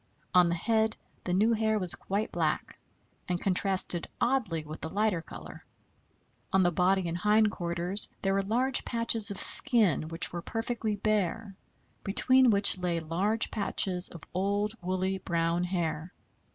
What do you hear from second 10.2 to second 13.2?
were perfectly bare, between which lay